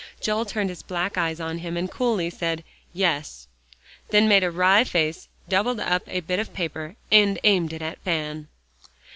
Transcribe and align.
Joel 0.19 0.45
turned 0.45 0.71
his 0.71 0.81
black 0.81 1.15
eyes 1.15 1.39
on 1.39 1.59
him 1.59 1.77
and 1.77 1.87
coolly 1.87 2.31
said 2.31 2.63
"Yes," 2.91 3.45
then 4.09 4.27
made 4.27 4.43
a 4.43 4.49
wry 4.49 4.83
face, 4.83 5.27
doubled 5.47 5.79
up 5.79 6.01
a 6.07 6.21
bit 6.21 6.39
of 6.39 6.55
paper, 6.55 6.95
and 7.11 7.37
aimed 7.43 7.71
it 7.71 7.83
at 7.83 7.99
Van. 8.03 8.47